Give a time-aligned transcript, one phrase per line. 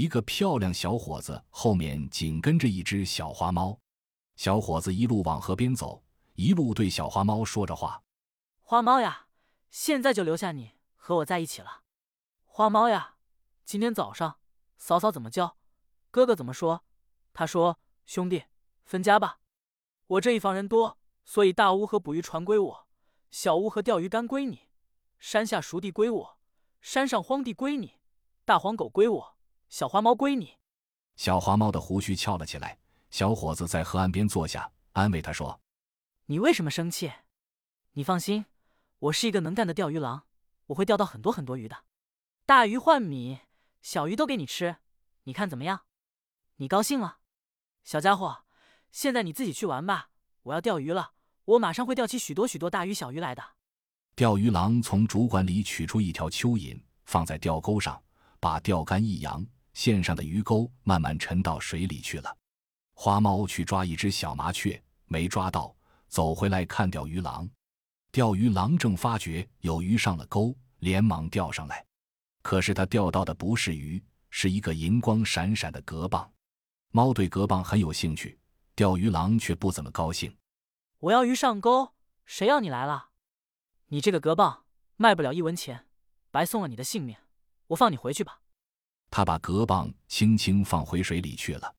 [0.00, 3.78] 一个漂亮小伙子后面紧跟着一只小花猫。
[4.34, 6.02] 小伙子一路往河边走，
[6.36, 8.02] 一路对小花猫说着话
[8.64, 9.26] ：“花猫呀，
[9.70, 11.82] 现在就留下你和我在一起了。
[12.46, 13.16] 花猫呀，
[13.66, 14.38] 今天早上
[14.78, 15.58] 嫂嫂怎么叫，
[16.10, 16.82] 哥哥怎么说？
[17.34, 18.44] 他说兄弟
[18.86, 19.40] 分家吧。
[20.06, 20.96] 我这一房人多，
[21.26, 22.88] 所以大屋和捕鱼船归我，
[23.30, 24.70] 小屋和钓鱼竿归你，
[25.18, 26.38] 山下熟地归我，
[26.80, 27.98] 山上荒地归你，
[28.46, 29.36] 大黄狗归我。”
[29.70, 30.58] 小花猫归你。
[31.14, 32.78] 小花猫的胡须翘了起来。
[33.10, 35.60] 小伙子在河岸边坐下，安慰他说
[36.26, 37.10] ：“你为什么生气？
[37.92, 38.46] 你放心，
[38.98, 40.24] 我是一个能干的钓鱼郎，
[40.66, 41.84] 我会钓到很多很多鱼的。
[42.46, 43.40] 大鱼换米，
[43.80, 44.76] 小鱼都给你吃，
[45.24, 45.82] 你看怎么样？
[46.56, 47.18] 你高兴了？
[47.84, 48.44] 小家伙，
[48.92, 50.10] 现在你自己去玩吧。
[50.42, 51.12] 我要钓鱼了，
[51.44, 53.42] 我马上会钓起许多许多大鱼小鱼来的。”
[54.14, 58.00] 钓鱼郎从竹管里取出一条蚯蚓，放在钓钩上，
[58.38, 59.44] 把钓竿一扬。
[59.72, 62.36] 线上的鱼钩慢慢沉到水里去了。
[62.92, 65.74] 花猫去抓一只小麻雀，没抓到，
[66.08, 67.48] 走回来看钓鱼郎。
[68.12, 71.84] 钓鱼郎正发觉有鱼上了钩，连忙钓上来。
[72.42, 76.28] 可是他钓到的不是鱼，是一个银光闪闪的蛤蚌。
[76.90, 78.38] 猫对蛤蚌很有兴趣，
[78.74, 80.36] 钓鱼郎却不怎么高兴。
[80.98, 81.94] 我要鱼上钩，
[82.26, 83.10] 谁要你来了？
[83.86, 84.62] 你这个蛤蚌
[84.96, 85.86] 卖不了一文钱，
[86.30, 87.16] 白送了你的性命。
[87.68, 88.39] 我放你回去吧。
[89.10, 91.74] 他把隔棒轻轻放回水里去了。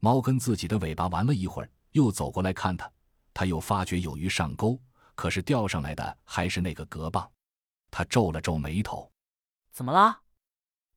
[0.00, 2.90] 猫跟自己的尾巴玩了一会儿，又走过来看他。
[3.34, 4.80] 他又发觉有鱼上钩，
[5.14, 7.30] 可是钓上来的还是那个隔棒。
[7.90, 9.10] 他皱了皱眉头
[9.72, 10.22] ：“怎么啦？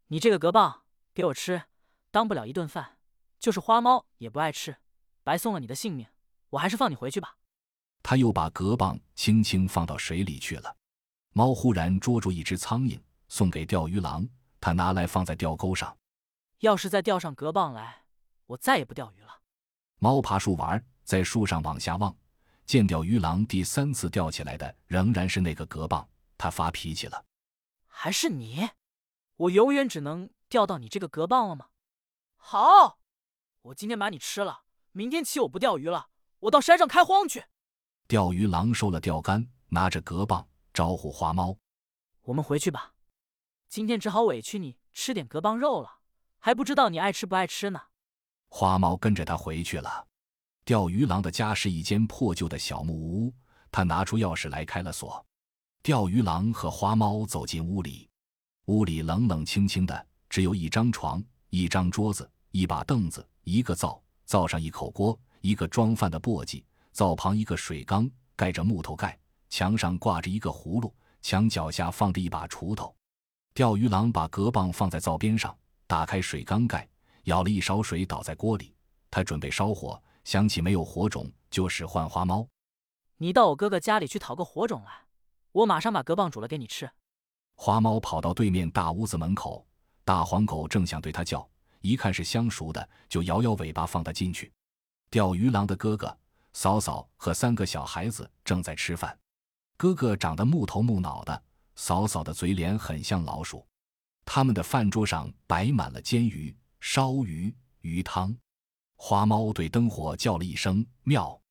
[0.07, 1.63] 你这个隔棒给我吃，
[2.11, 2.97] 当不了一顿饭，
[3.39, 4.77] 就是花猫也不爱吃，
[5.23, 6.07] 白送了你的性命。
[6.49, 7.37] 我还是放你回去吧。”
[8.03, 10.75] 他又把隔棒轻轻放到水里去了。
[11.33, 14.27] 猫忽然捉住一只苍蝇，送给钓鱼郎。
[14.61, 15.97] 他拿来放在钓钩上，
[16.59, 18.05] 要是再钓上格棒来，
[18.45, 19.41] 我再也不钓鱼了。
[19.97, 22.15] 猫爬树玩，在树上往下望，
[22.65, 26.07] 见钓鱼郎第三次钓起来的仍然是那个格棒，
[26.37, 27.25] 他发脾气了
[27.87, 28.69] ：“还是你，
[29.35, 31.69] 我永远只能钓到你这个格棒了吗？
[32.37, 32.99] 好，
[33.63, 34.61] 我今天把你吃了，
[34.91, 36.09] 明天起我不钓鱼了，
[36.41, 37.45] 我到山上开荒去。”
[38.07, 41.57] 钓鱼郎收了钓竿，拿着格棒招呼花猫
[42.21, 42.93] ：“我们回去吧。”
[43.71, 45.99] 今天只好委屈你吃点蛤蚌肉了，
[46.39, 47.79] 还不知道你爱吃不爱吃呢。
[48.49, 50.07] 花猫跟着他回去了。
[50.65, 53.33] 钓鱼郎的家是一间破旧的小木屋，
[53.71, 55.25] 他拿出钥匙来开了锁。
[55.81, 58.09] 钓鱼郎和花猫走进屋里，
[58.65, 66.61] 屋里冷冷清清的，只有一张床、一张桌子、一把凳子、一个灶，灶上一口锅、一个装饭的簸箕，
[66.91, 69.17] 灶旁一个水缸，盖着木头盖，
[69.47, 72.93] 墙上挂着一个葫芦，墙脚下放着一把锄头。
[73.53, 76.87] 钓鱼郎把隔棒放在灶边上，打开水缸盖，
[77.25, 78.73] 舀了一勺水倒在锅里。
[79.09, 82.47] 他准备烧火，想起没有火种，就使唤花猫
[83.17, 84.91] ：“你到我哥哥家里去讨个火种来，
[85.51, 86.89] 我马上把隔棒煮了给你吃。”
[87.55, 89.65] 花猫跑到对面大屋子门口，
[90.05, 91.45] 大黄狗正想对它叫，
[91.81, 94.49] 一看是相熟的，就摇摇尾巴放它进去。
[95.09, 96.17] 钓鱼郎的哥哥、
[96.53, 99.19] 嫂嫂和三个小孩子正在吃饭，
[99.75, 101.43] 哥哥长得木头木脑的。
[101.81, 103.65] 嫂嫂的嘴脸很像老鼠，
[104.23, 108.37] 他们的饭桌上摆满了煎鱼、烧鱼、鱼汤。
[108.95, 111.41] 花猫对灯火叫了一声“妙”，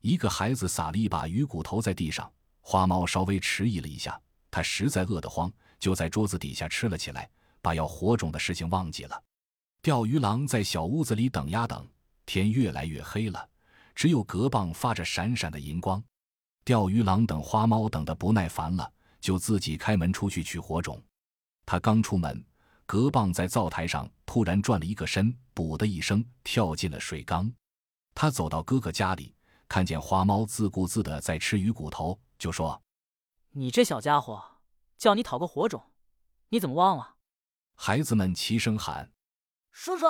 [0.00, 2.32] 一个孩子撒了一把鱼骨头在地上。
[2.62, 4.18] 花猫稍微迟疑了一下，
[4.50, 7.28] 他实在饿得慌，就在桌子底下吃了起来，
[7.60, 9.22] 把要火种的事情忘记了。
[9.82, 11.86] 钓鱼郎在小屋子里等呀等，
[12.24, 13.46] 天越来越黑了，
[13.94, 16.02] 只有隔棒发着闪闪的银光。
[16.64, 18.90] 钓鱼郎等花猫等得不耐烦了。
[19.24, 21.02] 就自己开门出去取火种，
[21.64, 22.44] 他刚出门，
[22.84, 27.50] 隔棒在灶台上突然转了一个身，噗的一声跳进了水缸。
[28.14, 29.34] 他走到哥哥家里，
[29.66, 32.82] 看见花猫自顾自的在吃鱼骨头，就说
[33.52, 34.58] ：“你这小家伙，
[34.98, 35.82] 叫你讨个火种，
[36.50, 37.16] 你怎么忘了？”
[37.76, 39.10] 孩子们齐声喊
[39.72, 40.04] ：“叔叔，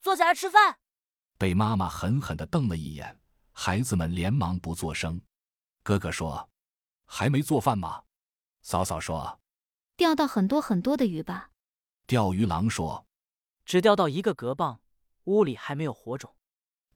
[0.00, 0.78] 坐下来吃饭。”
[1.36, 3.18] 被妈妈狠狠的瞪了一眼，
[3.50, 5.20] 孩子们连忙不作声。
[5.82, 6.48] 哥哥说
[7.04, 8.04] ：“还没做饭吗？”
[8.64, 9.40] 嫂嫂说
[9.94, 11.50] ：“钓到很多很多的鱼吧？”
[12.08, 13.06] 钓鱼郎说
[13.66, 14.78] ：“只钓到一个蛤蚌，
[15.24, 16.34] 屋里还没有火种。”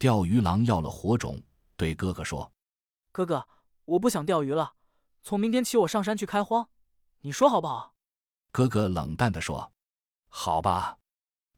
[0.01, 1.43] 钓鱼郎要了火种，
[1.77, 2.51] 对哥哥说
[3.13, 3.47] ：“哥哥，
[3.85, 4.77] 我不想钓鱼了，
[5.23, 6.67] 从明天起我上山去开荒，
[7.21, 7.95] 你说好不好？”
[8.51, 9.71] 哥哥冷淡的说
[10.31, 10.97] ：“好吧。”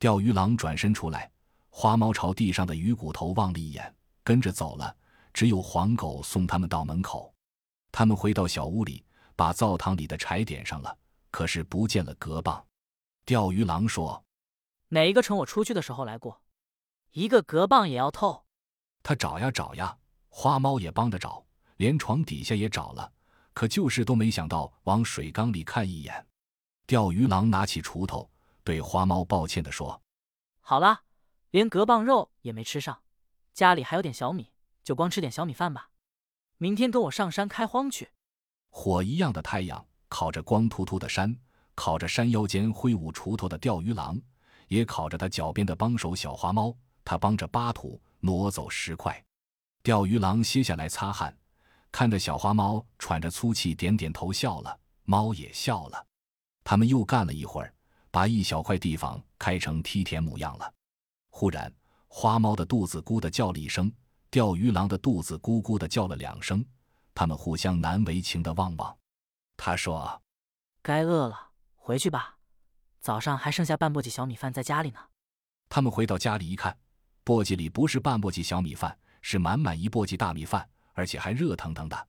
[0.00, 1.30] 钓鱼郎转身出来，
[1.68, 4.96] 花猫朝地上的鱼骨头望了一眼，跟着走了。
[5.32, 7.32] 只有黄狗送他们到门口。
[7.92, 9.04] 他们回到小屋里。
[9.40, 10.98] 把灶堂里的柴点上了，
[11.30, 12.62] 可是不见了隔棒。
[13.24, 14.22] 钓鱼郎说
[14.88, 16.42] ：“哪一个趁我出去的时候来过？
[17.12, 18.44] 一个隔棒也要透。
[19.02, 19.96] 他找呀找呀，
[20.28, 21.42] 花猫也帮着找，
[21.78, 23.10] 连床底下也找了，
[23.54, 26.26] 可就是都没想到往水缸里看一眼。
[26.86, 28.30] 钓鱼郎拿起锄头，
[28.62, 30.02] 对花猫抱歉地说
[30.60, 31.04] ：“好了，
[31.50, 33.00] 连隔棒肉也没吃上，
[33.54, 34.52] 家里还有点小米，
[34.84, 35.88] 就光吃点小米饭吧。
[36.58, 38.10] 明天跟我上山开荒去。”
[38.70, 41.36] 火一样的太阳烤着光秃秃的山，
[41.74, 44.18] 烤着山腰间挥舞锄头的钓鱼郎，
[44.68, 46.74] 也烤着他脚边的帮手小花猫。
[47.04, 48.00] 他帮着扒土。
[48.22, 49.24] 挪走石块，
[49.82, 51.34] 钓鱼郎歇下来擦汗，
[51.90, 54.78] 看着小花猫喘着粗气，点点头笑了。
[55.04, 56.06] 猫也笑了。
[56.62, 57.72] 他们又干了一会儿，
[58.10, 60.70] 把一小块地方开成梯田模样了。
[61.30, 61.72] 忽然，
[62.08, 63.90] 花猫的肚子咕的叫了一声，
[64.30, 66.62] 钓鱼郎的肚子咕咕的叫了两声。
[67.14, 68.98] 他们互相难为情的望望。
[69.56, 70.22] 他说
[70.82, 72.38] ：“该饿了，回去吧。
[73.00, 75.00] 早上还剩下半簸箕小米饭在家里呢。”
[75.68, 76.78] 他们回到家里一看。
[77.22, 82.08] 簸箕里不是半簸箕小米饭，是满满一簸箕大米饭，而且还热腾腾的。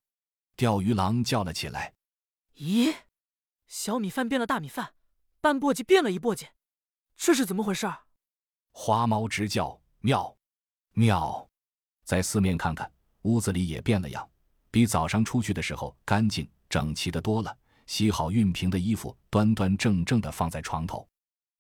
[0.56, 1.94] 钓鱼郎叫了起来
[2.58, 2.96] ：“咦，
[3.68, 4.96] 小米饭变了大米饭，
[5.40, 6.48] 半簸箕变了一簸箕，
[7.16, 7.92] 这是怎么回事？”
[8.72, 10.36] 花猫直叫：“妙，
[10.94, 11.48] 妙！”
[12.04, 12.92] 在四面看看，
[13.24, 14.28] 屋子里也变了样，
[14.72, 17.56] 比早上出去的时候干净整齐的多了。
[17.88, 21.06] 洗好熨平的衣服，端端正正的放在床头。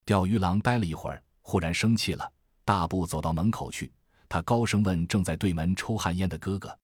[0.05, 2.31] 钓鱼郎待了一会儿，忽然生气了。
[2.63, 3.91] 大步走到门口去，
[4.29, 6.79] 他高声问正在对门抽旱烟的哥哥：“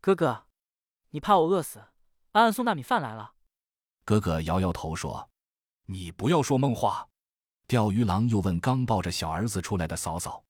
[0.00, 0.44] 哥哥，
[1.10, 1.80] 你怕我饿死，
[2.30, 3.32] 安安送大米饭来了。”
[4.04, 5.28] 哥哥摇摇头说
[5.86, 7.08] ：“你不要说梦话。”
[7.66, 10.44] 钓鱼郎又问刚抱着小儿子出来的嫂嫂：“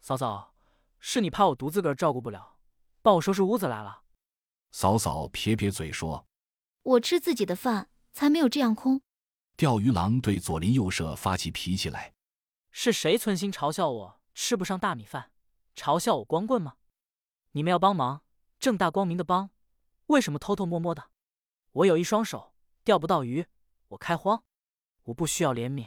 [0.00, 0.52] 嫂嫂，
[1.00, 2.58] 是你怕我独自个儿照顾不了，
[3.02, 4.02] 帮我收拾屋子来了？”
[4.72, 6.26] 嫂嫂撇撇嘴说
[6.82, 9.02] ：“我吃自己的饭，才没有这样空。”
[9.56, 12.14] 钓鱼郎对左邻右舍发起脾气来。
[12.70, 15.32] 是谁存心嘲笑我吃不上大米饭，
[15.74, 16.74] 嘲笑我光棍吗？
[17.52, 18.22] 你们要帮忙，
[18.58, 19.50] 正大光明的帮，
[20.06, 21.10] 为什么偷偷摸摸的？
[21.72, 23.44] 我有一双手，钓不到鱼，
[23.88, 24.42] 我开荒，
[25.02, 25.86] 我不需要怜悯，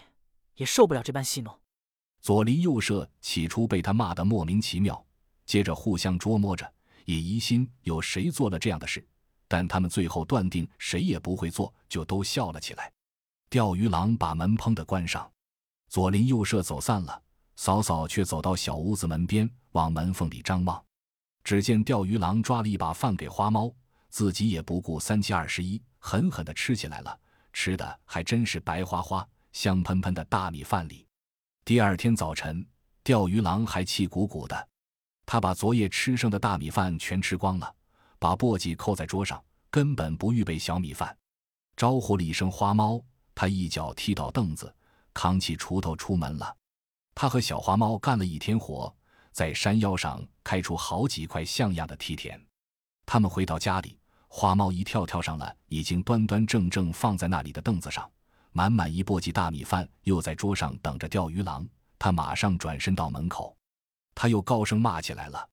[0.55, 1.57] 也受不了这般戏弄。
[2.19, 5.05] 左邻右舍起初被他骂得莫名其妙，
[5.45, 6.73] 接着互相捉摸着，
[7.05, 9.05] 也疑心有谁做了这样的事，
[9.47, 12.91] 但他们最后断定谁也不会做，就都笑了起来。
[13.49, 15.29] 钓鱼郎把门砰的关上。
[15.89, 17.21] 左邻右舍走散了，
[17.55, 20.83] 嫂嫂却走到小屋子门边，往门缝里张望。
[21.43, 23.71] 只见钓鱼郎抓了一把饭给花猫，
[24.09, 27.19] 自己也不顾三七二十一，狠狠地吃起来了。
[27.51, 31.05] 吃的还真是白花花、香喷喷的大米饭里。
[31.63, 32.65] 第二天早晨，
[33.03, 34.67] 钓鱼郎还气鼓鼓的，
[35.25, 37.73] 他把昨夜吃剩的大米饭全吃光了，
[38.19, 41.15] 把簸箕扣在桌上，根本不预备小米饭。
[41.75, 43.01] 招呼了一声花猫，
[43.33, 44.73] 他一脚踢倒凳子。
[45.15, 46.57] 扛起锄头出门了，
[47.13, 48.91] 他和小花猫干了一天活，
[49.31, 52.43] 在山腰上开出好几块像样的梯田。
[53.05, 58.09] 他们回到家里，花猫一跳跳上了已经端端正正放在那里的凳子上，
[58.53, 61.63] 满满一簸箕大米饭又在桌上等着钓鱼郎。
[61.99, 63.55] 他马上转身到门口，
[64.15, 65.49] 他又高声骂起来了：“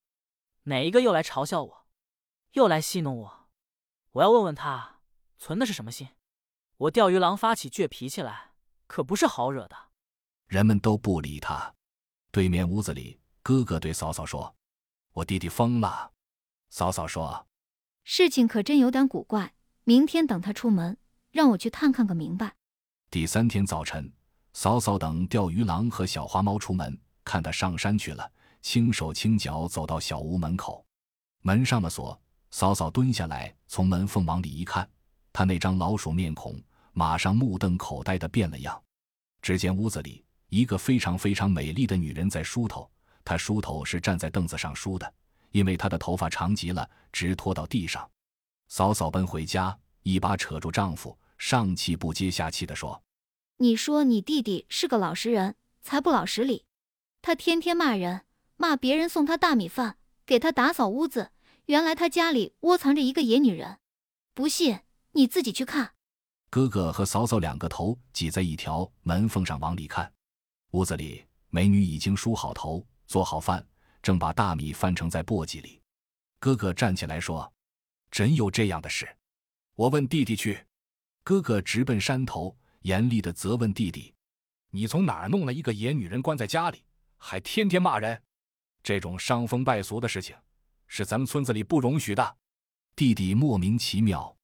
[0.65, 1.87] 哪一个又来嘲笑我，
[2.53, 3.49] 又来戏弄我？
[4.13, 5.01] 我要问问他
[5.39, 6.09] 存的是什么心？
[6.77, 8.49] 我钓鱼郎发起倔脾气来。”
[8.91, 9.77] 可不是好惹的，
[10.49, 11.77] 人们都不理他。
[12.33, 14.57] 对面屋子里，哥哥对嫂嫂说
[15.15, 16.11] ：“我弟弟疯了。”
[16.71, 17.47] 嫂嫂说
[18.03, 20.99] ：“事情可真有点古怪，明天等他出门，
[21.31, 22.57] 让我去探看个明白。”
[23.13, 24.13] 第三天早晨，
[24.55, 30.85] 嫂嫂等钓鱼郎和小花猫出门，看他上山去了，轻手轻脚走到小屋门口，
[31.43, 32.21] 门上了锁。
[32.51, 34.89] 嫂嫂蹲下来，从门缝往里一看，
[35.33, 36.61] 他那张老鼠面孔。
[36.93, 38.83] 马上目瞪口呆的变了样，
[39.41, 42.91] 只见屋子里一个非常非常美丽的女人在梳头，
[43.25, 45.15] 她梳头是站在凳子上梳的，
[45.53, 48.11] 因为她的头发长极了，直拖到地上。
[48.67, 53.01] 嫂嫂奔回家，一把扯住丈夫，上气不接下气的说
[53.59, 56.65] ：“你说你弟弟是个老实人，才不老实里。
[57.23, 58.23] 他天天骂人，
[58.61, 61.31] 骂别人送他大米饭，给他打扫屋子。
[61.65, 63.79] 原来他家里窝藏着一个野女人，
[64.35, 64.81] 不信
[65.13, 65.95] 你自己去看。”
[66.51, 70.13] 哥哥和嫂嫂两个头挤在一条门缝上往里看，
[70.73, 73.67] 屋子里美女已经梳好头，做好饭，
[74.03, 75.81] 正把大米翻盛在簸箕里。
[76.39, 77.51] 哥哥站起来说
[78.13, 79.09] ：“真有这样的事？
[79.75, 80.67] 我问弟弟去。”
[81.25, 84.15] 哥哥直奔山头，严厉的责问弟弟
[84.73, 86.85] ：“你从哪儿弄了一个野女人关在家里，
[87.17, 88.21] 还天天骂人？
[88.83, 90.37] 这种伤风败俗的事情，
[90.87, 92.37] 是咱们村子里不容许的。”
[92.97, 94.37] 弟弟莫名其妙：“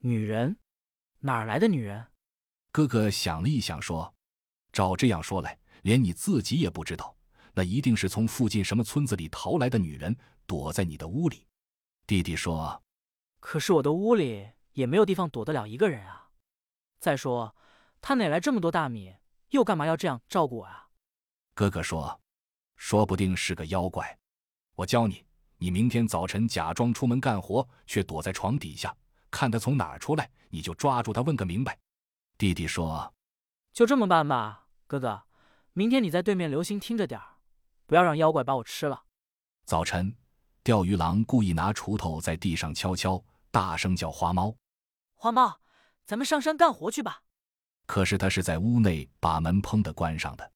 [0.00, 0.56] 女人？”
[1.20, 2.06] 哪来的女人？
[2.70, 4.14] 哥哥想了一想，说
[4.72, 7.16] ：“照这样说来，连你自己也不知道，
[7.54, 10.14] 那一定是从附近什么村子里逃来的女人，
[10.44, 11.46] 躲在你的屋里。
[12.06, 12.82] 弟弟说
[13.40, 16.30] ：“可是我的屋里也没有地方躲得了一个人啊。
[16.98, 17.54] 再说，
[18.00, 19.14] 他哪来这么多大米，
[19.50, 20.88] 又干嘛要这样照顾我啊？”
[21.54, 22.20] 哥哥说
[22.76, 24.18] ：“说不定是个妖怪。
[24.74, 25.24] 我教你，
[25.58, 28.94] 你明天早晨假装出门干活，却躲在床底下，
[29.30, 31.78] 看他从哪儿出来，你就抓住他问个明白。”
[32.36, 33.14] 弟弟说
[33.72, 35.22] ：“就这么办吧，哥哥。”
[35.76, 37.26] 明天你在对面留心听着点儿，
[37.86, 39.02] 不要让妖怪把我吃了。
[39.64, 40.14] 早晨，
[40.62, 44.54] 钓鱼郎故意拿锄头在地上敲敲，大声叫花猫
[45.14, 45.60] ：“花猫，
[46.06, 47.22] 咱们上山干活去吧。”
[47.86, 50.52] 可是他是在屋内把门砰的关上的。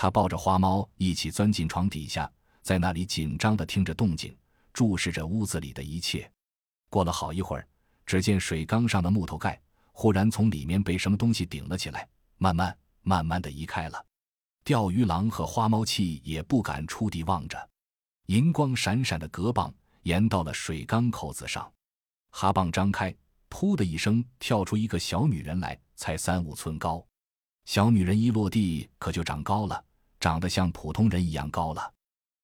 [0.00, 4.34] 他抱着花猫一起钻进床底下，在那里紧张的听着动静，
[4.72, 6.32] 注视着屋子里的一切。
[6.88, 7.68] 过了好一会儿，
[8.06, 9.60] 只见水缸上的木头盖
[9.92, 14.02] 忽然从里面被什么东西顶了起来，慢慢慢慢的移开了。
[14.64, 17.68] 钓鱼郎和花猫气也不敢出地望着，
[18.28, 19.70] 银光闪闪的革棒
[20.04, 21.70] 沿到了水缸口子上，
[22.30, 23.14] 哈棒张开，
[23.50, 27.06] 噗的一声跳出一个小女人来，才三五寸高。
[27.66, 29.84] 小女人一落地可就长高了，
[30.20, 31.92] 长得像普通人一样高了。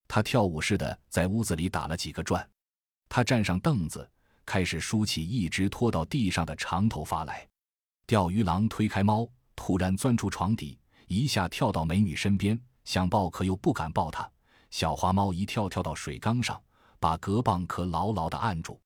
[0.09, 2.49] 他跳舞似的在屋子里打了几个转，
[3.09, 4.11] 他站上凳子，
[4.45, 7.47] 开始梳起一直拖到地上的长头发来。
[8.07, 10.79] 钓鱼郎推开猫，突然钻出床底。
[11.09, 14.29] 一下跳到美女身边，想抱可又不敢抱她。
[14.71, 16.61] 小花猫一跳跳到水缸上，
[16.99, 18.81] 把隔棒可牢牢的按住。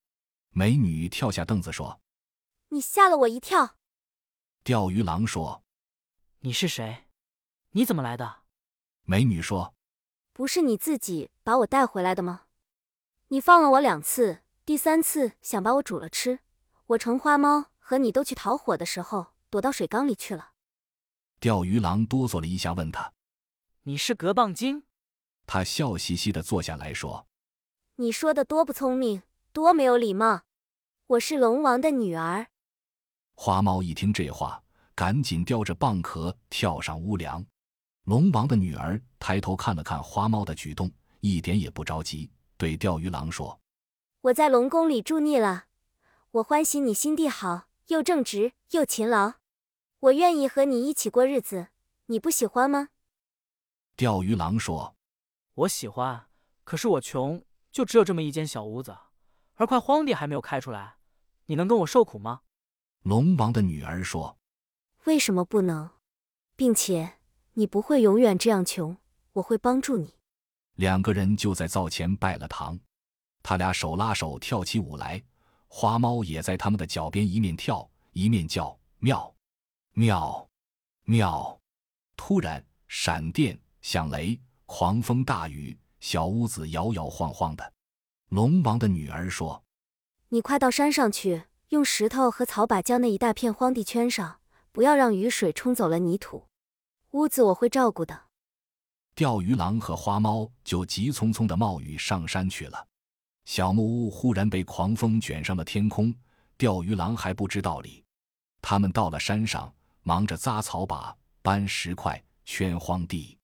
[0.51, 1.99] 美女跳下凳子说
[2.69, 3.77] ：“你吓了我一跳。”
[4.63, 5.63] 钓鱼郎说
[6.41, 7.05] ：“你是谁？
[7.71, 8.40] 你怎么来的？”
[9.11, 9.73] 美女说
[10.31, 12.43] ：“不是你自己把我带回来的吗？
[13.27, 16.39] 你放了我两次，第三次想把我煮了吃。
[16.85, 20.51] 我乘花猫和你都去讨火的时候，躲到水缸里去了。”
[21.41, 23.11] 钓鱼郎哆嗦了一下，问他
[23.83, 24.83] ：“你是隔棒精？”
[25.45, 27.27] 他笑嘻嘻的坐下来说
[27.99, 30.43] ：“你说的多不聪明，多没有礼貌！
[31.07, 32.47] 我是龙王的女儿。”
[33.35, 34.63] 花猫一听这话，
[34.95, 37.45] 赶紧叼着蚌壳跳上屋梁。
[38.03, 43.59] 龙王的女儿抬头看了看花猫的举动，一点也不着急，对钓鱼郎说
[44.21, 45.65] ：“我在龙宫里住腻了，
[46.31, 49.33] 我欢喜你心地好，又正直又勤劳。”
[50.01, 51.67] 我愿意和你一起过日子，
[52.07, 52.89] 你不喜欢吗？
[53.95, 54.95] 钓鱼郎说
[55.53, 56.25] ：“我喜欢，
[56.63, 58.97] 可是我穷，就只有这么一间小屋子，
[59.53, 60.95] 而块荒地还没有开出来，
[61.45, 62.41] 你能跟我受苦吗？”
[63.03, 64.39] 龙王的女儿说
[65.05, 65.91] ：“为什么不能？
[66.55, 67.19] 并且
[67.53, 68.97] 你不会永远这样穷，
[69.33, 70.15] 我会帮助你。”
[70.75, 72.79] 两个人就在灶前拜了堂，
[73.43, 75.21] 他俩手拉手跳起舞来，
[75.67, 79.33] 花猫也在他们的脚边一面跳一面叫妙。
[79.93, 80.49] 妙，
[81.03, 81.59] 妙！
[82.15, 87.73] 突然，闪电、响雷、狂风大雨，小屋子摇摇晃晃的。
[88.29, 89.61] 龙王的女儿说
[90.29, 94.39] ：“你快到山上去，用石头和草把将那一大片荒地圈上，
[94.71, 96.47] 不要让雨水冲走了泥土。
[97.11, 98.27] 屋子我会照顾的。”
[99.15, 102.87] 钓鱼郎和花猫就急匆匆的冒雨上山去了。
[103.45, 106.13] 小木屋忽然被狂风卷上了天空，
[106.57, 108.03] 钓鱼郎还不知道理。
[108.61, 109.73] 他们到了山上。
[110.03, 113.37] 忙着扎草把、搬石块、圈荒地，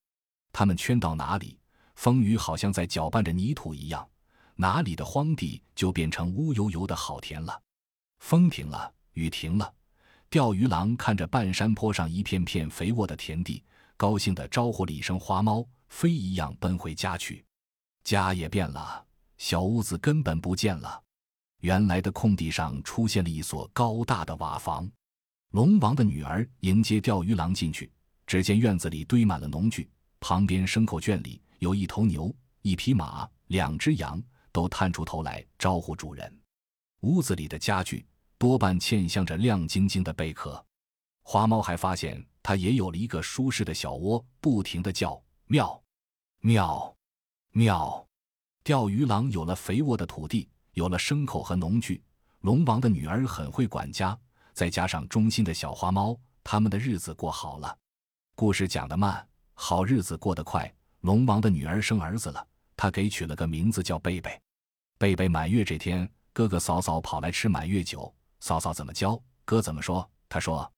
[0.51, 1.59] 他们圈到哪里，
[1.93, 4.09] 风雨好像在搅拌着泥土一样，
[4.55, 7.61] 哪里的荒地就变成乌油油的好田了。
[8.21, 9.71] 风停了，雨停了，
[10.29, 13.63] 钓鱼郎看着半山坡上一片片肥沃的田地，
[13.95, 17.45] 高兴地招呼了一声花猫，飞一样奔回家去。
[18.03, 19.05] 家也变了，
[19.37, 21.01] 小屋子根本不见了，
[21.61, 24.89] 原来的空地上出现了一所高大的瓦房。
[25.51, 27.89] 龙王的女儿迎接钓鱼郎进去，
[28.25, 36.37] 只见院子里堆满了农具，旁边牲口圈里有一头牛、一匹马、两只羊，都探出头来招呼主人。
[37.01, 38.05] 屋子里的家具
[38.37, 40.63] 多半嵌镶着亮晶晶的贝壳。
[41.23, 45.81] 花猫还发现它也有了一个舒适的小窝，不停地叫喵，
[46.41, 46.95] 喵，
[47.51, 48.07] 喵。
[48.63, 52.03] 钓鱼郎有了肥沃的土地，有了牲口和农具。
[52.41, 54.17] 龙王的女儿很会管家。
[54.53, 57.77] 再加上忠心的小花猫，他们的日子过好了。
[58.35, 60.73] 故事讲得慢，好日子过得快。
[61.01, 64.41] 龙王的女儿生儿子了，他给取了个名字叫贝贝。
[64.97, 68.11] 贝贝满月这天，哥哥嫂嫂跑来吃满月酒。
[68.39, 70.09] 嫂嫂怎么教，哥怎么说。
[70.29, 70.71] 他说：“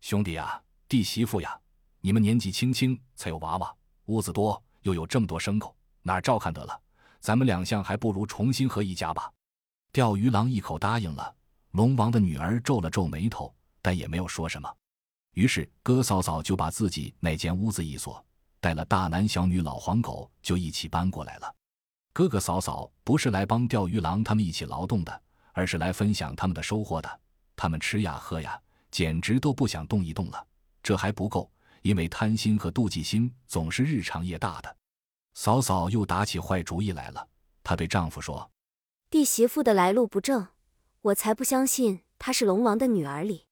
[0.00, 1.58] 兄弟呀，弟媳妇呀，
[2.00, 3.74] 你们年纪轻轻才有娃娃，
[4.06, 6.80] 屋子多，又有这么多牲口，哪照看得了？
[7.20, 9.32] 咱们两相还不如重新合一家吧。”
[9.92, 11.34] 钓鱼郎一口答应了。
[11.72, 14.72] 龙王的女儿皱了皱眉头，但也没有说什么。
[15.34, 18.24] 于是哥嫂嫂就把自己那间屋子一锁，
[18.58, 21.54] 带了大男小女老黄狗就一起搬过来了。
[22.12, 25.22] 哥哥嫂嫂不是来帮钓鱼郎他们一起劳动的，
[25.58, 27.20] 而是来分享他们的收获的。
[27.56, 28.56] 他们吃呀喝呀，
[28.92, 30.46] 简直都不想动一动了。
[30.84, 31.50] 这还不够，
[31.82, 34.76] 因为贪心和妒忌心总是日长夜大的。
[35.34, 37.28] 嫂嫂又打起坏主意来了。
[37.64, 38.48] 她对丈夫说
[39.10, 40.46] ：“弟媳妇的来路不正，
[41.02, 43.46] 我才不相信她是龙王的女儿哩。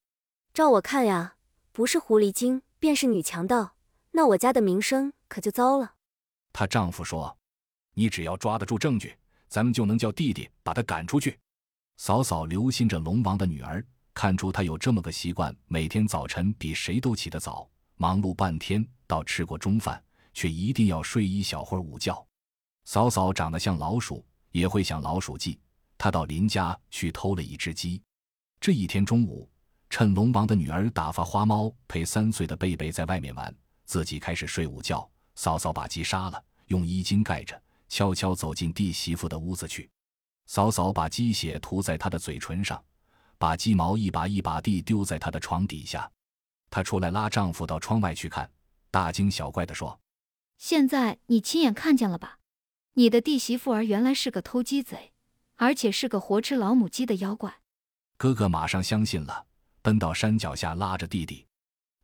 [0.55, 1.35] 照我看呀，
[1.73, 3.75] 不是狐狸精，便是女强盗。
[4.13, 5.95] 那我家的名声可就糟了。”
[6.55, 7.37] 她丈夫说。
[7.99, 9.17] 你只要抓得住证据，
[9.49, 11.41] 咱们就能叫弟弟把她赶出去。
[11.97, 20.03] 嫂嫂留心着龙王的女儿，看出她有这么个习惯：每天早晨比谁都起得早，忙碌半天，到吃过中饭，
[20.35, 22.27] 却一定要睡一小会儿午觉。
[22.85, 25.59] 嫂嫂长得像老鼠，也会想老鼠计。
[25.97, 28.01] 她到邻家去偷了一只鸡。
[28.61, 29.49] 这一天中午，
[29.89, 33.55] 趁龙王的女儿打发花猫陪三岁的贝贝在外面玩，
[33.87, 35.09] 自己开始睡午觉。
[35.35, 37.61] 嫂嫂把鸡杀了，用衣襟盖着。
[37.89, 39.89] 悄悄走进弟媳妇的屋子去，
[40.47, 42.83] 嫂嫂把鸡血涂在他的嘴唇上，
[43.37, 46.11] 把鸡毛一把一把地丢在他的床底下。
[46.71, 48.51] 她出来拉丈夫到窗外去看，
[48.91, 50.01] 大惊小怪地说
[50.59, 52.39] ：“现在你亲眼看见了吧？
[52.95, 55.13] 你的弟媳妇儿原来是个偷鸡贼，
[55.57, 57.61] 而且是个活吃老母鸡的妖怪。”
[58.17, 59.47] 哥哥马上相信了，
[59.83, 61.47] 奔到山脚下拉着弟弟：“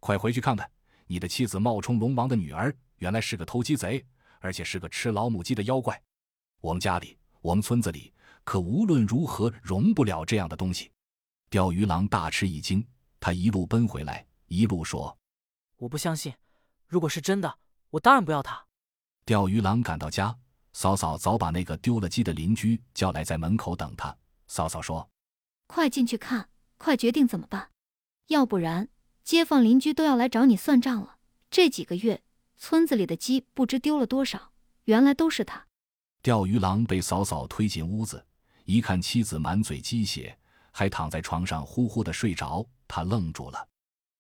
[0.01, 0.71] 快回去看看，
[1.07, 4.05] 你的妻子冒充龙王的女儿，原来是个偷鸡贼。”
[4.45, 6.03] 而且是个吃老母鸡的妖怪，
[6.61, 8.13] 我们家里、我们村子里
[8.45, 10.91] 可无论如何容不了这样的东西。
[11.51, 12.87] 钓鱼郎大吃一惊，
[13.21, 15.17] 他一路奔回来，一路说
[15.77, 16.33] ：“我不相信，
[16.89, 17.59] 如果是真的，
[17.91, 18.67] 我当然不要他。”
[19.27, 20.37] 钓鱼郎赶到家，
[20.73, 24.17] 嫂嫂早把那个丢了鸡的邻居叫来，在门口等他。
[24.47, 25.09] 嫂嫂说
[25.67, 27.71] ：“快进去看，快决定怎么办，
[28.29, 28.89] 要不然
[29.23, 31.19] 街坊邻居都要来找你算账了。
[31.51, 32.23] 这几个月……”
[32.65, 34.53] 村子里的鸡不知丢了多少，
[34.85, 35.67] 原来都是他。
[36.23, 38.25] 钓鱼郎被嫂嫂推进屋子，
[38.73, 40.35] 一看妻子满嘴鸡血，
[40.71, 43.69] 还躺在床上呼呼的睡着，他愣住了。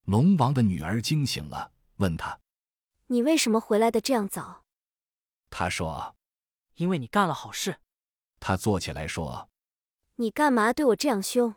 [0.04, 2.38] 龙王的女儿惊醒了，问他
[3.08, 4.64] ：“你为什么回来的这样早？”
[5.48, 6.14] 他说
[6.76, 7.78] ：“因为你干了好事。”
[8.40, 9.48] 他坐起来说
[10.16, 11.54] ：“你干嘛对我这样凶？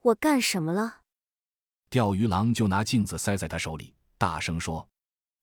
[0.00, 1.02] 我干什么了？”
[1.88, 4.88] 钓鱼郎就拿镜子塞在他手里，大声说。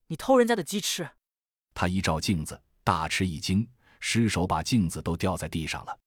[0.07, 1.09] 你偷人家的鸡吃，
[1.73, 3.65] 他一照镜子，大吃一惊，
[4.01, 5.97] 失手把镜子都掉在地上了。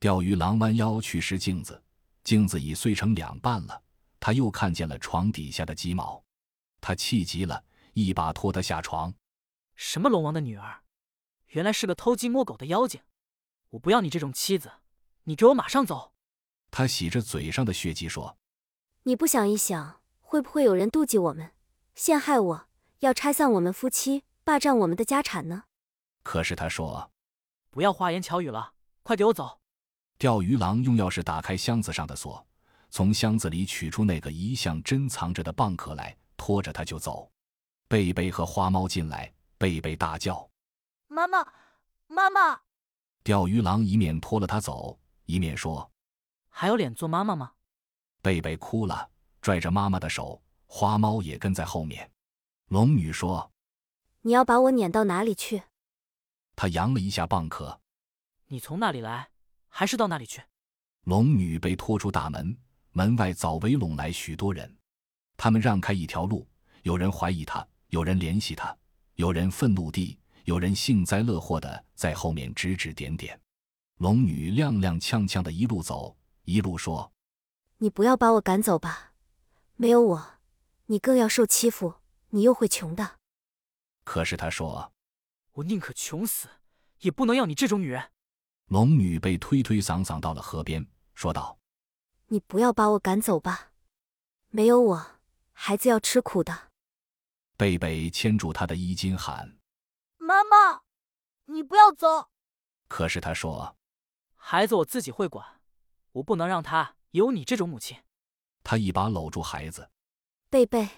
[0.00, 1.82] 钓鱼郎弯腰去拾镜子，
[2.22, 3.82] 镜子已碎成两半了。
[4.20, 6.22] 他又看见了床底下的鸡毛，
[6.80, 9.12] 他气急了，一把拖他下床。
[9.74, 10.82] 什么龙王的女儿，
[11.48, 13.00] 原来是个偷鸡摸狗的妖精！
[13.70, 14.72] 我不要你这种妻子，
[15.24, 16.12] 你给我马上走！
[16.70, 18.38] 他洗着嘴上的血迹说
[19.04, 21.52] ：“你不想一想，会不会有人妒忌我们，
[21.94, 22.68] 陷害我？”
[23.00, 25.64] 要拆散我们夫妻，霸占我们的家产呢？
[26.24, 27.12] 可是他说
[27.70, 29.57] ：“不要花言巧语了，快给我走！”
[30.18, 32.44] 钓鱼郎用钥匙打开箱子上的锁，
[32.90, 37.30] 从箱子里取出那个一向珍藏着的蚌壳来，拖着他就走。
[37.86, 40.50] 贝贝和花猫进来，贝贝大叫
[41.06, 41.46] ：“妈妈，
[42.08, 42.60] 妈妈！”
[43.22, 45.88] 钓鱼郎一面拖了他走，一面说
[46.50, 47.52] ：“还有脸做妈妈吗？”
[48.20, 49.08] 贝贝哭了，
[49.40, 52.10] 拽着妈妈的手，花猫也跟在后面。
[52.70, 53.52] 龙女说
[54.22, 55.62] ：“你要把我撵到哪里去？”
[56.56, 57.80] 他扬了一下蚌壳。
[58.50, 59.30] “你从哪里来，
[59.78, 60.42] 还是到那里去？”
[61.06, 62.58] 龙女被拖出大门，
[62.90, 64.76] 门外早围拢来许多人，
[65.36, 66.44] 他们让开一条路。
[66.82, 68.76] 有人怀疑她，有人联系她，
[69.14, 73.40] 有人愤怒地，有人幸灾乐祸的在后面指指点点。
[73.98, 77.12] 龙女踉踉跄跄的一路走，一路说
[77.78, 79.12] ：“你不要把我赶走吧，
[79.76, 80.26] 没有我，
[80.86, 81.94] 你更要受欺负。”
[82.30, 83.20] 你又会穷的。
[84.02, 84.92] 可是他说
[85.54, 86.48] ：“我宁可穷死，
[86.98, 88.10] 也不能要你这种女人。”
[88.68, 91.58] 龙女被推推搡搡到了河边，说道
[92.28, 93.72] ：“你不要把我赶走吧，
[94.48, 95.06] 没有我，
[95.52, 96.70] 孩子要吃苦的。”
[97.56, 99.58] 贝贝牵住他的衣襟喊
[100.18, 100.82] ：“妈妈，
[101.46, 102.28] 你不要走。”
[102.88, 103.76] 可是他说
[104.36, 105.60] ：“孩子我自己会管，
[106.12, 107.96] 我不能让他有你这种母亲。”
[108.62, 109.90] 他一把搂住孩子，
[110.50, 110.88] 贝贝。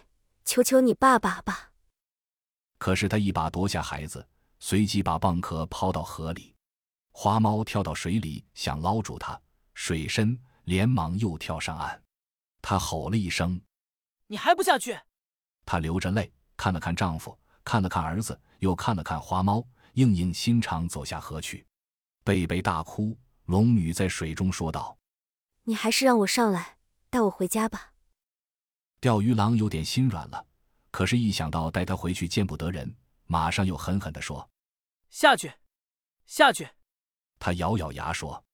[0.42, 1.70] 求求你爸爸吧！
[2.78, 4.26] 可是他一把夺下孩子，
[4.58, 6.56] 随即把蚌壳抛到河里。
[7.22, 9.38] 花猫跳到水里想捞住它，
[9.74, 12.02] 水深，连忙又跳上岸。
[12.62, 13.60] 他吼了一声
[14.26, 14.98] ：“你还不下去！”
[15.66, 19.62] 她流着泪看了看丈夫，看了看儿子，又看了看花猫，
[19.96, 21.66] 硬硬心肠走下河去。
[22.24, 24.96] 贝贝大哭，龙女在水中说道
[25.64, 26.78] ：“你还是让我上来，
[27.10, 27.92] 带我回家吧。”
[28.98, 30.46] 钓鱼郎有点心软了，
[30.90, 34.48] 可是，一想到带他回去见不得人，马上又狠狠地说
[35.12, 35.52] ：“下去，
[36.24, 36.66] 下去！”
[37.40, 38.44] 他咬咬牙说：“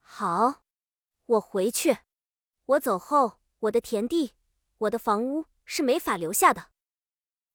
[0.00, 0.62] 好，
[1.24, 1.98] 我回去。
[2.66, 4.34] 我走后，我的田地，
[4.78, 6.68] 我的房屋是没法留下的。”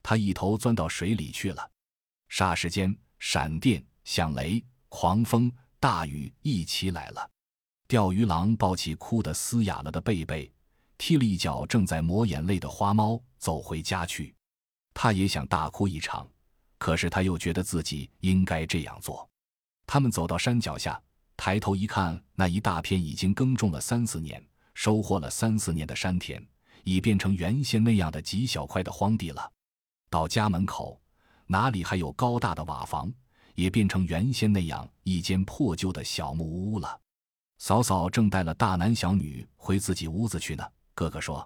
[0.04, 1.72] 他一头钻到水里去了。
[2.30, 7.30] 霎时间，闪电、响雷、狂风、大雨一起来了。
[7.88, 10.52] 钓鱼郎抱起哭得嘶哑了的贝贝，
[10.98, 14.34] 踢了一脚正在抹眼泪的花猫，走回家去。
[14.94, 16.28] 他也想大哭一场，
[16.78, 19.30] 可是他又觉得自己应该这样做。
[19.94, 20.98] 他们走到山脚下，
[21.36, 24.42] 抬头一看，那一大片已经耕种了三四年、
[24.74, 26.42] 收获了三四年的山田，
[26.86, 29.52] 已变成原先那样的几小块的荒地了。
[30.10, 30.98] 到家门口，
[31.46, 33.12] 哪里还有高大的瓦房，
[33.54, 36.98] 也变成原先那样一间破旧的小木屋了。
[37.58, 40.66] 嫂嫂正带了大男小女回自己屋子去呢。
[40.94, 41.46] 哥哥说：“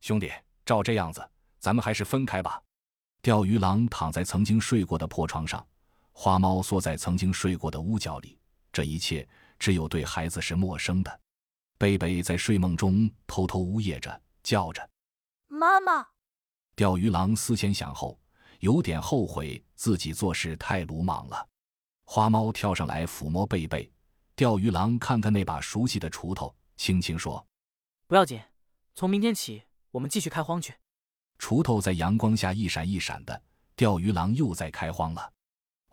[0.00, 0.32] 兄弟，
[0.64, 1.22] 照这样子，
[1.60, 2.62] 咱们还是分开吧。”
[3.20, 5.62] 钓鱼郎躺在曾经睡过的破床上，
[6.14, 8.38] 花猫缩在曾经睡过的屋角里。
[8.72, 11.20] 这一切只有对孩子是陌生的。
[11.76, 14.88] 贝贝在睡梦中偷偷呜咽着，叫着
[15.48, 16.06] ：“妈妈。”
[16.74, 18.18] 钓鱼郎思前想后，
[18.60, 21.46] 有点后悔自己做事太鲁莽了。
[22.04, 23.90] 花猫跳上来抚摸贝贝。
[24.36, 27.44] 钓鱼郎看看那把熟悉的锄头，轻轻说
[28.06, 28.40] ：“不要紧，
[28.94, 30.74] 从明天起，我们继续开荒去。”
[31.38, 33.42] 锄头在阳光下一闪一闪的，
[33.76, 35.32] 钓鱼郎又在开荒了。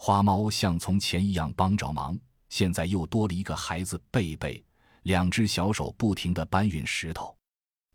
[0.03, 2.17] 花猫像从前一样帮着忙，
[2.49, 4.65] 现在又多了一个孩子贝贝，
[5.03, 7.37] 两只小手不停地搬运石头，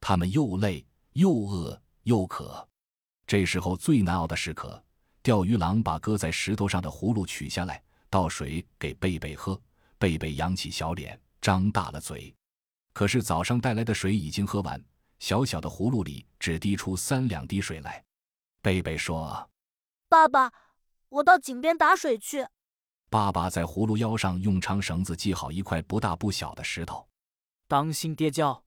[0.01, 2.64] 他们又累又饿又渴。
[3.27, 4.81] 这时候最难熬的时刻，
[5.21, 9.61] 钓鱼郎把搁在石头上的葫芦取下来，倒水给贝贝喝。
[9.99, 12.33] 贝贝扬起小脸，张大了嘴，
[12.92, 14.81] 可是早上带来的水已经喝完，
[15.19, 18.05] 小小的葫芦里只滴出三两滴水来。
[18.62, 19.51] 贝贝说
[20.09, 20.53] ：“爸爸，
[21.09, 22.49] 我到井边打水去。”
[23.09, 27.09] 爸爸在葫芦腰上用长绳子系好一块不大不小的石头，
[27.69, 28.64] 当心跌跤，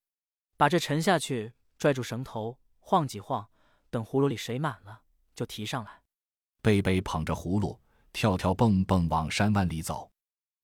[0.56, 3.50] 把这沉下去，拽住绳头，晃几晃，
[3.90, 5.02] 等葫芦里水满了，
[5.36, 6.02] 就提上来。
[6.62, 7.80] 贝贝捧着葫芦，
[8.14, 10.10] 跳跳蹦蹦往山湾里走。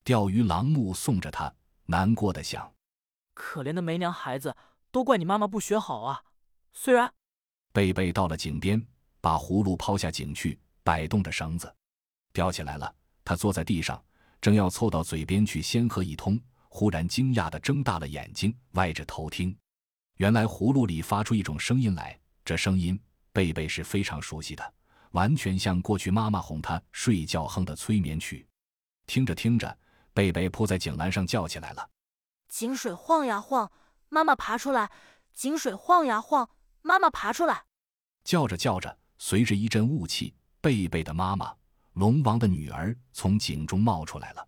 [0.04, 1.54] 钓鱼郎目送着他，
[1.86, 2.74] 难过的想
[3.34, 4.56] ：“可怜的没娘孩子，
[4.92, 6.24] 都怪你妈妈不学好啊！”
[6.74, 7.14] 虽然
[7.74, 8.86] 贝贝到了井边，
[9.20, 11.74] 把葫芦抛下井去，摆动着绳子，
[12.32, 12.96] 吊起来了。
[13.24, 14.02] 他坐在地上，
[14.40, 19.58] 正要凑到嘴边去先喝一通，忽然惊讶的睁大了眼睛，歪着头听。
[20.18, 22.98] 原来葫芦里发出一种声音来，这声音
[23.34, 24.74] 贝贝是非常熟悉的，
[25.12, 28.48] 完全像过去妈妈哄他睡觉哼的催眠曲。
[29.08, 29.78] 听着听着。
[30.14, 31.90] 贝贝扑在井栏上叫起来了
[32.48, 33.70] ：“井水晃呀晃，
[34.08, 34.90] 妈妈爬出来！
[35.34, 36.50] 井水晃呀晃，
[36.82, 37.66] 妈妈爬出来！”
[38.24, 40.34] 叫着叫着，随着一阵雾气，
[40.66, 41.56] 贝贝的妈妈
[41.94, 44.48] 龙王的女儿从井中冒出来了。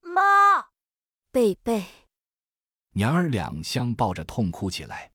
[0.00, 0.22] 妈，
[1.30, 1.84] 贝贝，
[2.92, 5.12] 娘儿俩相抱着痛哭起来。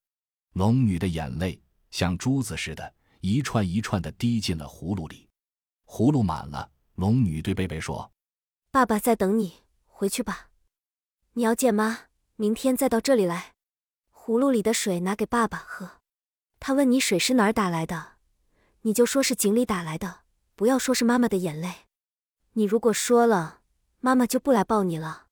[0.52, 5.28] 龙女的眼泪像珠子似的，一串一串的滴进了葫芦里。
[5.88, 8.12] 葫芦满了，龙女对贝贝说
[8.70, 10.52] ：“爸爸在等你。”回去吧，
[11.34, 12.02] 你要见妈，
[12.36, 13.56] 明天再到这里来。
[14.14, 16.02] 葫芦里的水拿给爸爸喝。
[16.60, 18.18] 他问你水是哪儿打来的，
[18.82, 20.25] 你就说是井里打来的，
[20.56, 21.70] 不要说是妈妈的眼泪。
[22.54, 23.60] 你如果说了，
[24.00, 25.28] 妈妈就不来抱你了。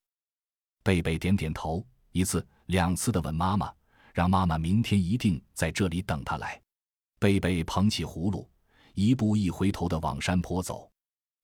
[0.84, 3.74] 贝贝点点头，一次两次的问妈妈，
[4.14, 6.62] 让妈妈明天一定在这里等他来。
[7.20, 8.50] 贝贝捧起葫芦，
[8.96, 10.92] 一步一回头的往山坡走。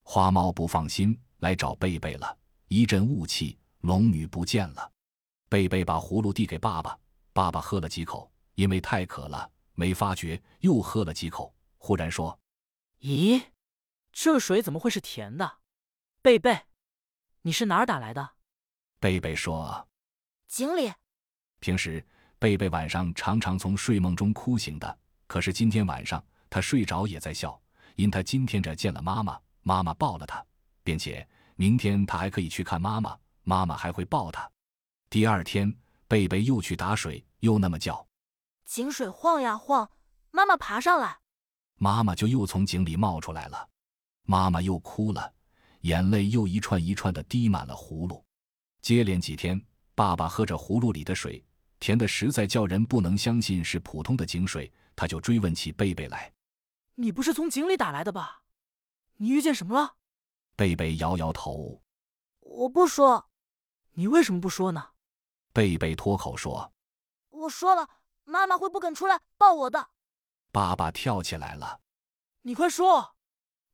[0.03, 2.37] 花猫不放心，来找贝贝了。
[2.67, 4.91] 一阵雾气，龙女不见了。
[5.47, 6.99] 贝贝把葫芦递给爸爸，
[7.31, 12.37] 爸爸喝了几口，因为太渴了，没发觉，又喝了几口，忽然说
[13.01, 13.41] ：“咦，
[14.11, 15.59] 这水怎么会是甜的？”
[16.21, 16.65] 贝贝，
[17.41, 18.31] 你是哪儿打来的？
[18.99, 19.87] 贝贝说
[20.47, 20.93] ：“井里。”
[21.59, 22.05] 平时
[22.37, 27.61] 贝贝晚上常常从睡梦中哭醒的，可是今天晚上他睡着也在笑，
[27.95, 30.45] 因他今天这见了妈妈，妈妈抱了他，
[30.83, 31.27] 并且。
[31.55, 34.49] 明天他还可以去看妈妈，妈妈还会抱他。
[35.09, 38.07] 第二天，贝贝又去打水，又那么叫
[38.63, 39.91] ：“井水晃呀晃，
[40.31, 41.19] 妈妈爬上来。”
[41.75, 43.68] 妈妈就又从井里冒出来了。
[44.29, 45.33] 妈妈又哭了，
[45.81, 48.23] 眼泪又一串一串的滴满了葫芦。
[48.79, 49.59] 接连几天，
[49.95, 51.43] 爸爸喝着葫芦里的水，
[51.79, 54.71] 甜的实在叫人不能相信是普通的井水。
[54.95, 56.31] 他就追问起贝贝来
[56.93, 58.43] ：“你不是从井里打来的吧？
[59.17, 59.95] 你遇见什么了？”
[60.55, 61.81] 贝贝摇摇头，
[62.41, 63.31] 我不说。
[63.93, 64.89] 你为什么不说呢？
[65.51, 66.71] 贝贝脱口说
[67.31, 67.89] ：“我说了，
[68.25, 69.89] 妈妈会不肯出来抱我的。”
[70.53, 71.81] 爸爸跳起来了
[72.43, 73.15] ：“你快说，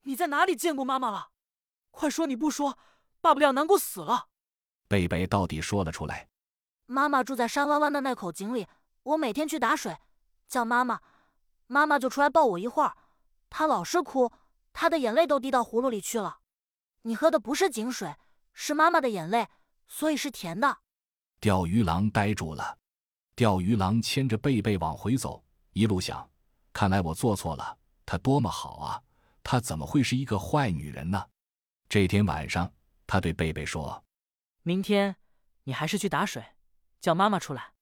[0.07, 1.29] 你在哪里见过妈妈了？
[1.89, 2.27] 快说！
[2.27, 2.77] 你不说，
[3.21, 4.27] 爸爸要难过死了。
[4.87, 6.29] 贝贝到底说了出来。
[6.85, 8.67] 妈妈住在山弯弯的那口井里，
[9.01, 9.97] 我每天去打水，
[10.47, 11.01] 叫妈妈，
[11.65, 12.95] 妈妈就出来抱我一会儿。
[13.49, 14.31] 她老是哭，
[14.73, 16.37] 她的眼泪都滴到葫芦里去了。
[17.01, 18.15] 你喝的不是井水，
[18.53, 19.47] 是妈妈的眼泪，
[19.87, 20.77] 所以是甜的。
[21.39, 22.77] 钓鱼郎呆住了。
[23.35, 26.29] 钓鱼郎牵着贝贝往回走，一路想：
[26.71, 27.75] 看来我做错了。
[28.05, 29.01] 她多么好啊！
[29.45, 31.29] 她怎么会是一个坏女人呢？
[31.87, 32.73] 这天晚上，
[33.05, 34.03] 他对贝贝说
[34.63, 35.17] ：“明天
[35.65, 36.43] 你还是去打水，
[36.99, 37.73] 叫妈妈出来。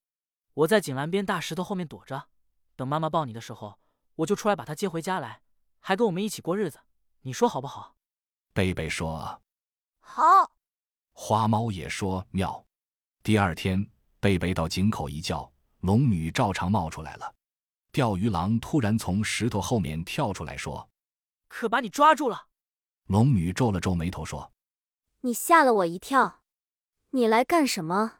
[0.52, 2.28] 我在井栏边大石头后面躲着，
[2.76, 3.78] 等妈妈抱你的时候，
[4.16, 5.40] 我就出来把她接回家来，
[5.80, 6.80] 还跟我们一起过日子。
[7.22, 7.96] 你说好不好？”
[8.52, 9.42] 贝贝说
[10.00, 10.52] ：“好。”
[11.16, 12.66] 花猫也说：“妙。”
[13.24, 15.50] 第二天，贝贝到井口一叫，
[15.80, 17.34] 龙女照常冒出来了。
[17.90, 20.86] 钓鱼郎突然从石头后面跳出来说
[21.54, 22.48] ：“可把你抓住了。”
[23.06, 24.52] 龙女皱了皱眉头说
[25.22, 26.42] ：“你吓了我一跳，
[27.10, 28.18] 你来干什么？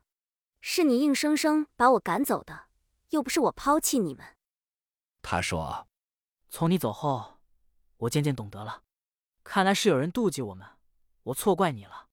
[0.61, 2.67] 是你硬生生把我赶走的，
[3.11, 4.37] 又不是我抛弃你们。”
[5.21, 5.89] 他说
[6.49, 7.41] ：“从你走后，
[7.97, 8.85] 我渐渐懂得了，
[9.43, 10.69] 看来是有人妒忌我们，
[11.25, 12.09] 我错怪你了。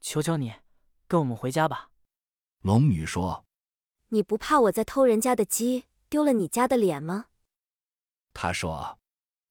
[0.00, 0.54] 求求你，
[1.06, 1.90] 跟我们回家吧。”
[2.64, 3.44] 龙女说
[4.08, 7.26] ：“你不怕我在偷人家的鸡，丢了你家的脸吗？”
[8.32, 8.98] 他说：“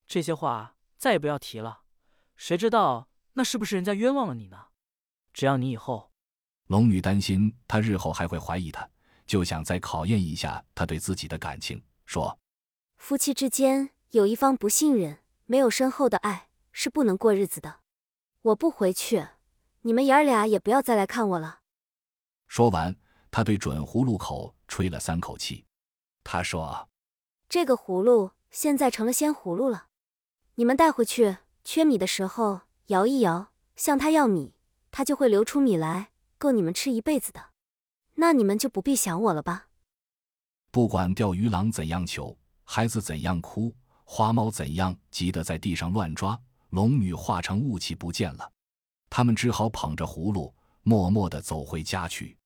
[0.07, 1.81] 这些话再也不要提了。”
[2.37, 4.67] 谁知道那是不是人家冤枉了你呢？
[5.33, 6.13] 只要你以后……
[6.67, 8.89] 龙女担心他日后还会怀疑他，
[9.25, 12.39] 就想再考验一下他对自己的感情，说
[12.95, 17.81] ：“夫妻之间有一方不信任，没有深厚的爱，是不能过日子的。
[18.41, 19.27] 我不回去，
[19.81, 21.59] 你们爷儿俩也不要再来看我了。”
[22.47, 22.95] 说完，
[23.29, 25.65] 他对准葫芦口吹了三口气。
[26.23, 26.89] 他说
[27.49, 29.87] ：“这个葫芦现在成了仙葫芦了，
[30.55, 34.53] 你们带回去。”缺米的时候摇一摇，向他要米，
[34.91, 37.51] 他就会流出米来，够你们吃一辈子的。
[38.15, 39.67] 那你们就不必想我了吧？
[40.71, 46.37] 不管钓鱼郎怎样求，孩子怎样哭，花猫怎样急得在地上乱抓，
[46.71, 48.51] 龙女化成雾气不见了。
[49.09, 52.37] 他们只好捧着葫芦，默默地走回家去，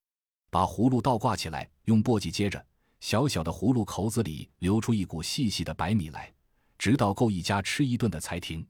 [0.48, 2.64] 把葫芦倒挂起来，用簸箕接着，
[3.00, 6.32] 小小的葫芦口子里流出一股细细的白米来，
[6.78, 8.66] 直到够一家吃一顿的才停。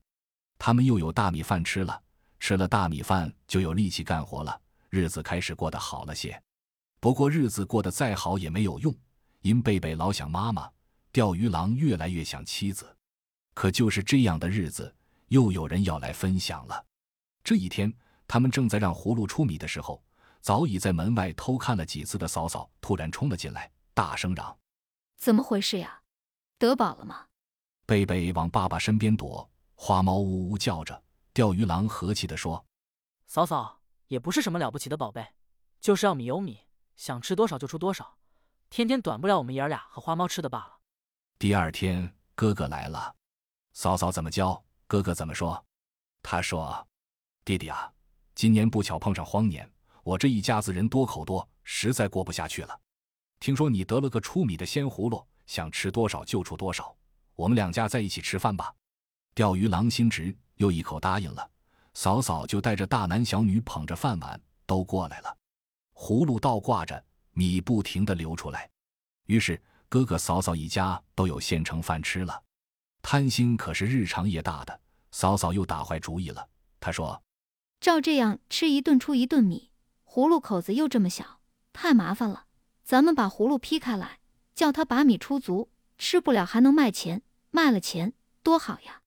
[0.58, 2.02] 他们又有大米饭吃了，
[2.40, 6.42] 吃了大米饭就有力气干活了，日子开始过得好了些。
[6.98, 8.92] 不过日子过得再好也没有用，
[9.42, 10.68] 因贝贝老想妈妈，
[11.12, 12.96] 钓鱼郎越来越想妻子。
[13.54, 14.92] 可就是这样的日子，
[15.28, 16.84] 又有人要来分享了。
[17.44, 17.92] 这一天，
[18.26, 20.02] 他们正在让葫芦出米的时候，
[20.40, 24.58] 早已在门外偷看了几次的嫂嫂突然冲了进来，大声嚷
[25.16, 26.02] ：“怎么回事呀？
[26.58, 27.26] 得饱了吗？”
[27.88, 29.48] 贝贝往爸爸身边躲。
[29.74, 32.62] 花猫呜呜叫着，钓鱼郎和气地说
[33.26, 35.26] ：“嫂嫂也不是什么了不起的宝贝，
[35.80, 36.58] 就是要米有米，
[36.96, 38.18] 想吃多少就出多少，
[38.68, 40.80] 天天短不了我们爷儿俩和花猫吃的罢了。”
[41.40, 43.16] 第二天，哥哥来了，
[43.72, 45.64] 嫂嫂怎么教，哥哥怎么说。
[46.22, 46.86] 他说
[47.42, 47.90] ：“弟弟啊，
[48.34, 49.66] 今年不巧碰上荒年，
[50.02, 52.78] 我这一家子人多口多，实在过不下去了。
[53.40, 56.94] 听说你得了个出米的鲜葫芦，想吃多少就出多少，
[57.38, 58.74] 我们两家在一起吃饭吧。”
[59.32, 61.48] 钓鱼郎心直，又一口答应了。
[61.94, 65.36] 嫂嫂就带着大男小女捧着饭碗都过来了，
[65.94, 68.68] 葫芦倒挂着，米不停地流出来。
[69.26, 72.42] 于是哥哥嫂嫂一家都有现成饭吃了。
[73.00, 74.80] 贪心可是日长夜大的，
[75.12, 76.48] 嫂嫂又打坏主意了。
[76.80, 77.22] 她说
[77.80, 79.70] ：“照这样吃一顿出一顿米，
[80.04, 81.40] 葫芦口子又这么小，
[81.72, 82.46] 太麻烦了。
[82.84, 84.18] 咱们把葫芦劈开来，
[84.54, 89.00] 叫他把米出足，吃不了还能卖钱，卖了钱多好呀。”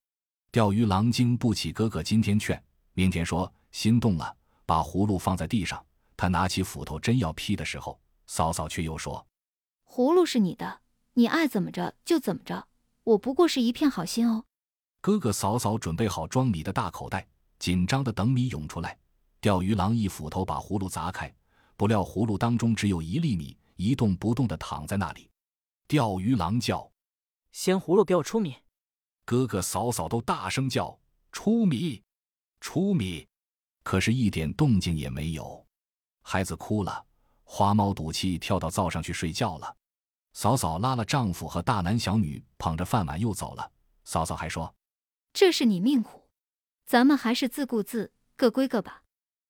[0.52, 2.62] 钓鱼郎经不起哥哥今天劝，
[2.94, 5.84] 明天说心动了，把葫芦放在地上。
[6.18, 9.26] 他拿起斧头真要劈的时候，嫂嫂却又说
[9.88, 10.82] ：“葫芦是你的，
[11.14, 12.68] 你爱怎么着就怎么着，
[13.04, 14.46] 我不过是一片好心哦。”
[15.02, 17.26] 哥哥嫂嫂准备好装米的大口袋，
[17.58, 18.98] 紧张的等米涌出来。
[19.40, 21.34] 钓鱼郎一斧头把葫芦砸开，
[21.76, 25.28] 不料葫芦当中只有一粒米，一动不动的躺在那里。
[25.88, 26.88] 钓鱼郎叫
[27.52, 28.56] ：“鲜葫芦给我出米！”
[29.26, 31.00] 哥哥嫂嫂都大声叫
[31.32, 32.04] ：“出米，
[32.60, 33.28] 出米！”
[33.84, 35.66] 可是，一点动静也没有。
[36.22, 37.06] 孩子哭了，
[37.44, 39.76] 花猫赌气跳到灶上去睡觉了。
[40.34, 43.72] 嫂嫂拉了丈夫和大男小女，捧着饭碗又走了。
[44.06, 44.74] 嫂嫂还说
[45.34, 46.30] ：“这是你命苦，
[46.86, 49.04] 咱们还是自顾自，各归各吧。”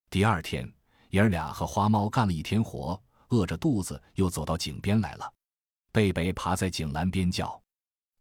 [0.10, 0.74] 第二天，
[1.10, 5.34] 爷儿俩和花猫干了一天活，饿着肚子又走到井边来了。
[5.92, 7.61] 贝贝爬在井栏边叫：“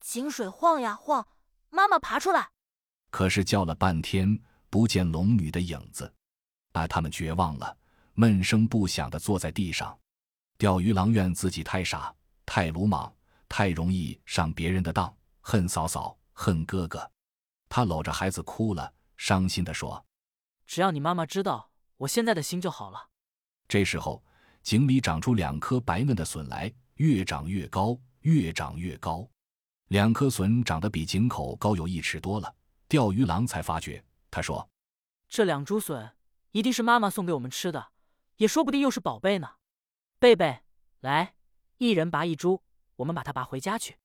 [0.01, 1.27] 井水晃呀晃。”
[1.73, 2.51] 妈妈爬出来，
[3.11, 6.13] 可是叫了半天不见龙女的影子，
[6.73, 7.77] 把，他们绝望了，
[8.15, 9.97] 闷声不响地坐在地上。
[10.59, 12.13] 钓鱼郎怨自己太傻、
[12.45, 13.15] 太鲁莽、
[13.49, 17.09] 太容易上别人的当，恨嫂嫂，恨哥哥。
[17.69, 20.05] 他搂着孩子哭了，伤心地说
[20.67, 23.11] ：“只要你妈妈知道我现在的心就好了。”
[23.69, 24.25] 这时候，
[24.65, 29.31] 井里长出两颗白嫩的笋来，越长越高，越长越高。
[29.91, 32.55] 两颗笋长得比井口高有一尺多了。
[32.89, 34.01] 钓鱼郎才发觉，
[34.31, 34.69] 他说
[35.29, 36.09] ：“这两株笋
[36.53, 37.89] 一定是妈妈送给我们吃的，
[38.37, 39.49] 也说不定又是宝贝呢。”
[40.21, 40.61] 贝贝，
[41.01, 41.35] 来，
[41.79, 42.63] 一人拔一株，
[42.95, 43.97] 我们把它拔回家去。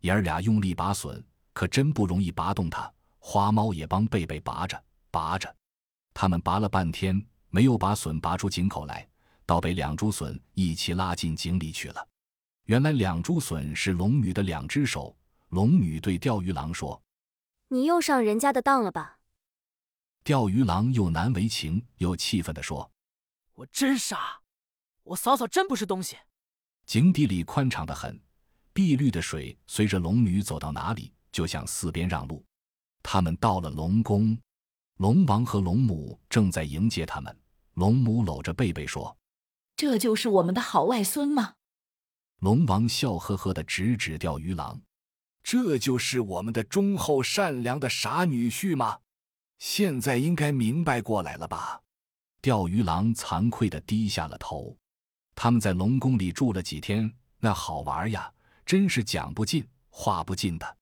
[0.00, 1.22] 爷儿俩用力拔笋，
[1.52, 2.90] 可真不容易拔动它。
[3.18, 5.54] 花猫也帮贝贝拔着，拔着。
[6.14, 9.06] 他们拔了半天，没有把笋拔出井口来，
[9.44, 12.08] 倒被两株笋一起拉进井里去了。
[12.64, 15.14] 原来两株笋是龙女的两只手。
[15.56, 17.02] 龙女对钓鱼郎说。
[17.68, 19.20] 你又上人家的当了吧？
[20.22, 22.92] 钓鱼郎又难为情又气愤地说
[23.56, 24.42] ：“我真傻，
[25.02, 26.18] 我嫂嫂真不是东西。”
[26.84, 28.20] 井底里宽敞的很，
[28.74, 32.44] 碧绿的水随着龙女走到哪里，就向四边让路。
[33.02, 34.38] 他们到了龙宫，
[34.98, 37.34] 龙王和龙母正在迎接他们。
[37.72, 39.16] 龙母搂着贝贝说
[39.74, 41.54] ：“这就是我们的好外孙吗？”
[42.40, 44.78] 龙王笑呵呵地指指钓鱼郎。
[45.48, 48.98] 这就是我们的忠厚善良的傻女婿吗？
[49.58, 51.80] 现在应该明白过来了吧？
[52.42, 54.76] 钓鱼郎惭愧的低下了头。
[55.36, 58.28] 他们在龙宫里住了几天，那好玩呀，
[58.64, 60.76] 真是讲不尽话不尽的。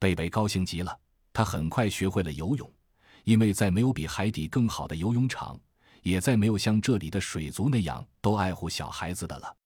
[0.00, 0.98] 贝贝高兴极了，
[1.32, 2.68] 他很快学会了游泳，
[3.22, 5.56] 因为再没有比海底更好的游泳场，
[6.02, 9.56] 也再没有像这里的水族那样都爱护小孩子的了。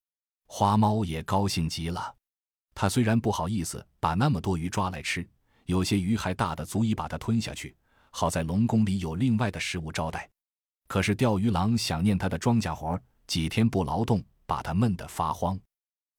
[0.44, 2.14] 花猫也高兴极了。
[2.74, 5.26] 他虽然不好意思把那么多鱼抓来吃，
[5.66, 7.74] 有些鱼还大的足以把它吞下去。
[8.10, 10.28] 好在龙宫里有另外的食物招待。
[10.86, 15.58] 可是钓鱼郎想念他的庄稼活，几天不劳动，把他闷得发慌。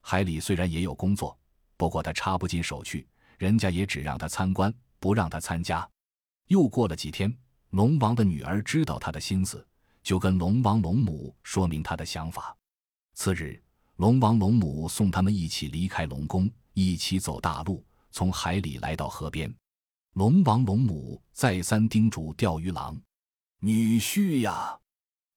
[0.02, 1.38] 海里虽然也有工作，
[1.78, 5.88] 不过他插不进手去，人家也只让他参观，不让他参加。
[6.48, 7.36] 又过了几天，
[7.72, 9.66] 龙王的女儿知道他的心思，
[10.04, 12.56] 就跟龙王龙母说明他的想法。
[13.14, 13.65] 次日。
[13.98, 17.82] 龙王、龙母送他们一起离开龙宫，一起走大路，
[18.12, 19.54] 从海里来到河边。
[20.16, 23.00] 龙王、龙母再三叮嘱钓鱼郎
[23.62, 24.78] ：“女婿呀，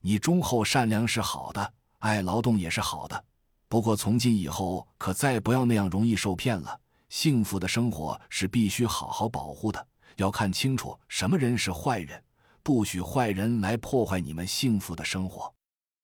[0.01, 3.25] 你忠厚善良是好的，爱劳动也是好的。
[3.69, 6.81] 不过从今以后，可再不要那样容易受骗了。
[7.11, 12.21] 幸福的生活是必须好好保护的，要看清楚什么人是坏人，
[12.65, 15.55] 不许坏人来破坏你们幸福的生活。”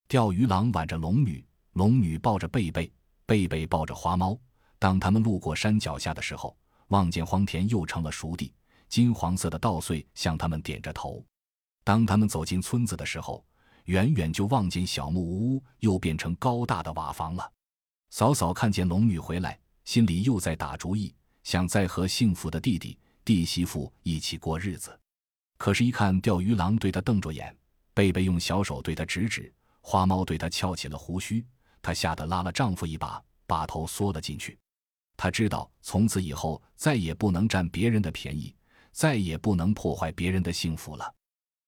[0.06, 1.44] 钓鱼郎挽着龙女。
[1.74, 2.90] 龙女抱着贝贝，
[3.26, 4.38] 贝贝抱着花猫。
[4.78, 6.56] 当他们路过山脚下的时候，
[6.88, 8.54] 望见荒田又成了熟地，
[8.88, 11.24] 金黄色的稻穗向他们点着头。
[11.82, 13.44] 当他们走进村子的时候，
[13.86, 17.52] 远远就望见小木屋又变成高大的瓦房了。
[18.10, 24.96] 嫂嫂看见龙女回来，心里又在打主意，想再和幸福的弟弟弟媳妇一起过日子。
[25.56, 27.52] 可是，一看钓鱼郎对他瞪着眼，
[27.92, 31.44] 贝贝用小手对他指指，花猫对他翘起了胡须。
[31.84, 34.58] 她吓得拉了丈夫一把，把头缩了进去。
[35.18, 38.56] 她知道从此以后再也不能占别人的便宜，
[38.90, 41.14] 再也不能破坏别人的幸福了。